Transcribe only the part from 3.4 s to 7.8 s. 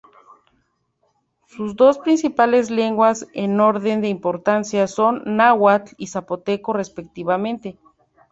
orden de importancia son la Náhuatl y Zapoteco respectivamente.